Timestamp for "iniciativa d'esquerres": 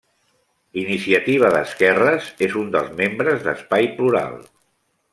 0.83-2.31